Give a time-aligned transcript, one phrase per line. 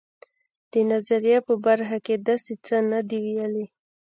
[0.71, 3.65] د نظریې په برخه کې داسې څه نه دي ویلي.